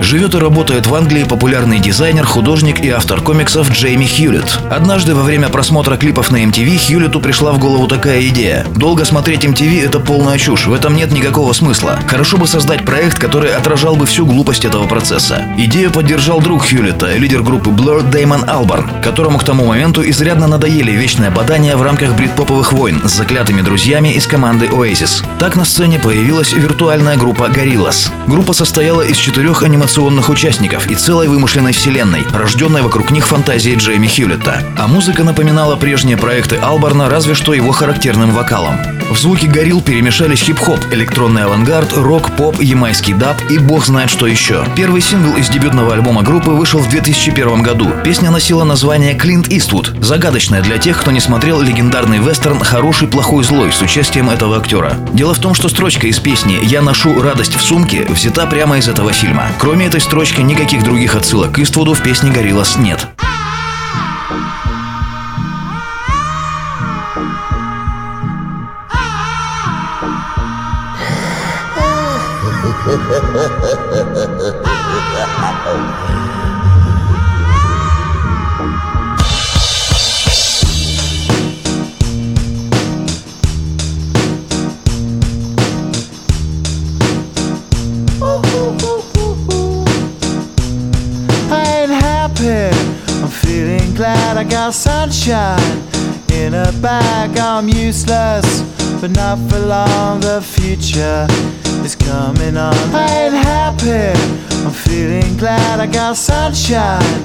Живет 0.00 0.34
и 0.34 0.38
работает 0.38 0.86
в 0.86 0.94
Англии 0.94 1.24
популярный 1.24 1.78
дизайнер, 1.78 2.24
художник 2.24 2.80
и 2.80 2.88
автор 2.88 3.20
комиксов 3.20 3.70
Джейми 3.70 4.06
Хьюлетт. 4.06 4.58
Однажды 4.70 5.14
во 5.14 5.22
время 5.22 5.48
просмотра 5.48 5.96
клипов 5.96 6.30
на 6.30 6.42
MTV 6.44 6.78
Хьюлетту 6.78 7.20
пришла 7.20 7.52
в 7.52 7.58
голову 7.58 7.86
такая 7.86 8.26
идея. 8.28 8.66
Долго 8.74 9.04
смотреть 9.04 9.44
MTV– 9.44 9.84
это 9.86 10.00
полная 10.00 10.38
чушь, 10.38 10.66
в 10.66 10.72
этом 10.72 10.96
нет 10.96 11.12
никакого 11.12 11.52
смысла. 11.52 11.98
Хорошо 12.06 12.38
бы 12.38 12.46
создать 12.46 12.84
проект, 12.84 13.18
который 13.18 13.54
отражал 13.54 13.96
бы 13.96 14.06
всю 14.06 14.24
глупость 14.24 14.64
этого 14.64 14.86
процесса. 14.86 15.44
Идею 15.58 15.90
поддержал 15.90 16.40
друг 16.40 16.66
Хьюлетта, 16.66 17.14
лидер 17.16 17.42
группы 17.42 17.70
Blur 17.70 18.08
Дэймон 18.10 18.48
Албарн, 18.48 18.90
которому 19.02 19.38
к 19.38 19.44
тому 19.44 19.66
моменту 19.66 20.08
изрядно 20.08 20.46
надоели 20.46 20.90
вечное 20.90 21.30
бадание 21.30 21.76
в 21.76 21.82
рамках 21.82 22.14
брит-поповых 22.16 22.72
войн 22.72 23.02
с 23.04 23.12
заклятыми 23.12 23.60
друзьями 23.60 24.14
из 24.14 24.26
команды 24.26 24.66
Oasis. 24.66 25.24
Так 25.38 25.56
на 25.56 25.64
сцене 25.64 25.98
появилась 25.98 26.52
виртуальная 26.52 27.16
группа 27.16 27.44
Gorillaz. 27.44 28.10
Группа 28.26 28.52
состояла 28.52 29.02
из 29.02 29.16
четырех 29.16 29.62
анимационных 29.62 29.81
анимационных 29.82 30.28
участников 30.28 30.88
и 30.88 30.94
целой 30.94 31.26
вымышленной 31.26 31.72
вселенной, 31.72 32.22
рожденной 32.32 32.82
вокруг 32.82 33.10
них 33.10 33.26
фантазией 33.26 33.74
Джейми 33.76 34.06
Хьюлетта. 34.06 34.62
А 34.78 34.86
музыка 34.86 35.24
напоминала 35.24 35.74
прежние 35.74 36.16
проекты 36.16 36.56
Албарна, 36.56 37.10
разве 37.10 37.34
что 37.34 37.52
его 37.52 37.72
характерным 37.72 38.30
вокалом. 38.30 38.76
В 39.10 39.18
звуке 39.18 39.48
горил 39.48 39.80
перемешались 39.80 40.40
хип-хоп, 40.40 40.78
электронный 40.92 41.42
авангард, 41.44 41.96
рок, 41.96 42.30
поп, 42.36 42.62
ямайский 42.62 43.12
даб 43.12 43.36
и 43.50 43.58
бог 43.58 43.84
знает 43.84 44.08
что 44.08 44.28
еще. 44.28 44.64
Первый 44.76 45.02
сингл 45.02 45.36
из 45.36 45.48
дебютного 45.48 45.94
альбома 45.94 46.22
группы 46.22 46.50
вышел 46.50 46.78
в 46.78 46.88
2001 46.88 47.62
году. 47.62 47.90
Песня 48.04 48.30
носила 48.30 48.62
название 48.62 49.14
«Клинт 49.14 49.48
Иствуд», 49.48 49.92
загадочная 50.00 50.62
для 50.62 50.78
тех, 50.78 51.00
кто 51.00 51.10
не 51.10 51.20
смотрел 51.20 51.60
легендарный 51.60 52.18
вестерн 52.18 52.60
«Хороший, 52.60 53.08
плохой, 53.08 53.42
злой» 53.42 53.72
с 53.72 53.82
участием 53.82 54.30
этого 54.30 54.58
актера. 54.58 54.96
Дело 55.12 55.34
в 55.34 55.40
том, 55.40 55.54
что 55.54 55.68
строчка 55.68 56.06
из 56.06 56.20
песни 56.20 56.60
«Я 56.62 56.82
ношу 56.82 57.20
радость 57.20 57.56
в 57.56 57.60
сумке» 57.60 58.06
взята 58.08 58.46
прямо 58.46 58.78
из 58.78 58.88
этого 58.88 59.12
фильма. 59.12 59.48
Кроме 59.58 59.71
Кроме 59.72 59.86
этой 59.86 60.02
строчки, 60.02 60.42
никаких 60.42 60.84
других 60.84 61.16
отсылок 61.16 61.54
к 61.54 61.58
Иствуду 61.58 61.94
в 61.94 62.02
песне 62.02 62.30
«Гориллас» 62.30 62.76
нет. 62.76 63.08
Ha 72.84 72.92
ha 72.92 73.16
ha 73.16 73.48
ha 73.48 73.72
ha 74.04 74.50
ha 75.40 75.52
ha! 75.64 76.21
I 94.42 94.44
got 94.44 94.74
sunshine 94.74 95.84
in 96.32 96.54
a 96.54 96.72
bag. 96.82 97.38
I'm 97.38 97.68
useless, 97.68 98.62
but 99.00 99.12
not 99.12 99.38
for 99.48 99.60
long. 99.60 100.18
The 100.18 100.42
future 100.42 101.28
is 101.84 101.94
coming 101.94 102.56
on. 102.56 102.74
I 102.92 103.06
ain't 103.26 103.34
happy. 103.34 104.18
I'm 104.66 104.72
feeling 104.72 105.36
glad 105.36 105.78
I 105.78 105.86
got 105.86 106.16
sunshine 106.16 107.22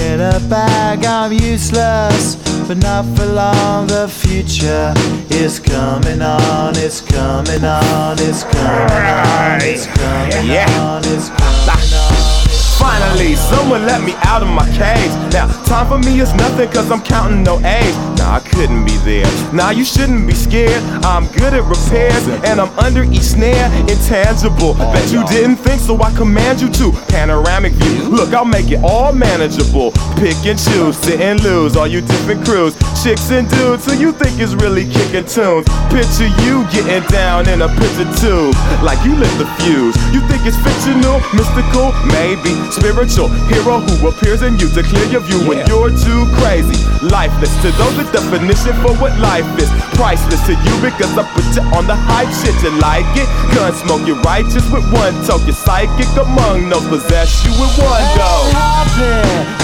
in 0.00 0.20
a 0.20 0.40
bag. 0.50 1.04
I'm 1.04 1.32
useless, 1.34 2.34
but 2.66 2.78
not 2.78 3.04
for 3.16 3.26
long. 3.26 3.86
The 3.86 4.08
future 4.08 4.92
is 5.30 5.60
coming 5.60 6.20
on. 6.20 6.74
It's 6.74 7.00
coming 7.00 7.64
on. 7.64 8.16
It's 8.18 8.42
coming 8.42 9.06
on. 9.06 9.60
It's 9.62 9.86
coming 9.86 10.50
on. 10.50 11.02
It's 11.04 11.28
coming 11.28 11.94
on. 11.94 12.36
Finally, 12.78 13.36
someone 13.36 13.86
let 13.86 14.02
me 14.02 14.14
out 14.22 14.42
of 14.42 14.48
my 14.48 14.66
cage. 14.76 15.10
Now, 15.32 15.46
time 15.76 15.88
for 15.88 16.08
me 16.08 16.20
is 16.20 16.32
nothing 16.34 16.70
cause 16.70 16.90
I'm 16.90 17.02
counting 17.02 17.42
no 17.42 17.58
A's. 17.60 17.96
Nah, 18.18 18.36
I 18.36 18.40
couldn't 18.40 18.86
be 18.86 18.96
there. 19.04 19.26
Nah, 19.52 19.70
you 19.70 19.84
shouldn't 19.84 20.26
be 20.26 20.32
scared. 20.32 20.82
I'm 21.04 21.26
good 21.32 21.52
at 21.52 21.64
repairs 21.64 22.26
and 22.48 22.60
I'm 22.60 22.72
under 22.78 23.04
each 23.04 23.36
snare. 23.36 23.66
Intangible. 23.82 24.72
Oh, 24.78 24.92
Bet 24.92 25.12
you 25.12 25.22
didn't 25.26 25.56
think 25.56 25.80
so, 25.80 26.00
I 26.00 26.10
command 26.14 26.62
you 26.62 26.70
to. 26.80 26.92
Panoramic 27.08 27.74
view. 27.74 28.08
Look, 28.08 28.32
I'll 28.32 28.46
make 28.46 28.70
it 28.70 28.80
all 28.82 29.12
manageable. 29.12 29.92
Pick 30.16 30.38
and 30.46 30.58
choose, 30.58 30.96
sit 30.96 31.20
and 31.20 31.42
lose. 31.42 31.76
All 31.76 31.86
you 31.86 32.00
different 32.00 32.46
crews, 32.46 32.74
chicks 33.06 33.30
and 33.30 33.46
dudes 33.50 33.86
who 33.86 33.94
you 33.94 34.10
think 34.10 34.34
is 34.42 34.56
really 34.56 34.82
kicking 34.82 35.22
tunes. 35.22 35.62
Picture 35.94 36.26
you 36.42 36.66
getting 36.74 37.06
down 37.06 37.46
in 37.46 37.62
a 37.62 37.70
picture 37.78 38.10
tube. 38.18 38.50
Like 38.82 38.98
you 39.06 39.14
lit 39.14 39.30
the 39.38 39.46
fuse. 39.62 39.94
You 40.10 40.18
think 40.26 40.42
it's 40.42 40.58
fictional, 40.66 41.22
mystical? 41.30 41.94
Maybe 42.10 42.50
spiritual 42.74 43.30
hero 43.46 43.78
who 43.78 44.10
appears 44.10 44.42
in 44.42 44.58
you 44.58 44.66
to 44.74 44.82
clear 44.82 45.06
your 45.06 45.22
view 45.22 45.38
when 45.46 45.62
you're 45.70 45.94
too 45.94 46.22
crazy. 46.42 46.74
Lifeless 47.06 47.54
to 47.62 47.70
those, 47.78 47.94
the 47.94 48.10
definition 48.10 48.74
for 48.82 48.90
what 48.98 49.14
life 49.22 49.46
is. 49.54 49.70
Priceless 49.94 50.42
to 50.50 50.58
you 50.58 50.74
because 50.82 51.14
I 51.14 51.22
put 51.30 51.46
you 51.54 51.62
on 51.78 51.86
the 51.86 51.94
hype 51.94 52.32
shit. 52.42 52.58
You 52.58 52.74
like 52.82 53.06
it? 53.14 53.30
Gun 53.54 53.70
smoke, 53.86 54.02
you're 54.02 54.18
righteous 54.26 54.66
with 54.74 54.82
one 54.90 55.14
toke. 55.22 55.46
You're 55.46 55.54
psychic 55.54 56.10
among 56.18 56.66
no 56.74 56.82
possess 56.90 57.46
you 57.46 57.54
with 57.54 57.70
one 57.78 58.02
go. 58.18 58.32
Happy, 58.50 59.14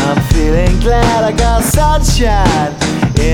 I'm 0.07 0.23
feeling 0.31 0.79
glad 0.79 1.27
I 1.27 1.33
got 1.35 1.65
sunshine 1.65 2.92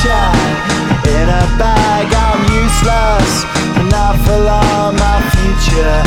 sunshine 0.00 0.56
in 1.08 1.28
a 1.28 1.44
bag. 1.60 2.08
I'm 2.08 2.40
useless, 2.64 3.44
not 3.92 4.16
for 4.24 4.38
long. 4.38 4.96
My 4.96 5.20
future 5.36 6.00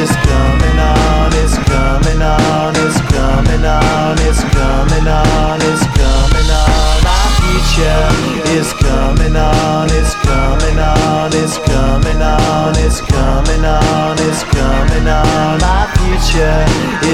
is 0.00 0.10
coming 0.28 0.78
on. 0.78 1.32
It's 1.40 1.56
coming 1.68 2.22
on. 2.22 2.74
It's 2.76 3.00
coming 3.08 3.64
on. 3.64 4.16
It's 4.28 4.42
coming 4.52 5.08
on. 5.08 5.60
It's 5.64 5.84
coming 5.96 6.50
on. 6.52 6.96
My 7.08 7.24
future 7.40 8.08
is 8.56 8.72
coming 8.74 9.36
on. 9.36 9.88
It's 9.96 10.14
coming 10.26 10.78
on. 10.78 11.32
It's 11.32 11.56
coming 11.58 12.20
on. 12.20 12.74
It's 12.76 13.00
coming 13.00 13.64
on. 13.64 14.16
It's 14.28 14.42
coming 14.44 15.08
on. 15.08 15.58
My 15.60 15.88
future 15.96 16.64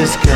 is 0.01 0.17
coming 0.17 0.34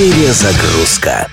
Перезагрузка. 0.00 1.28